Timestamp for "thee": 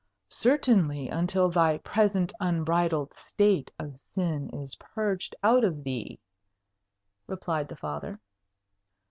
5.83-6.17